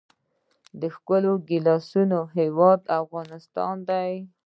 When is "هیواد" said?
2.37-2.79